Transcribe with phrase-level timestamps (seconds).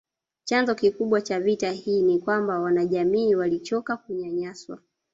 [0.43, 4.79] Chanzo kikubwa cha vita hii ni kwamba wanajamii walichoka kunyanyaswa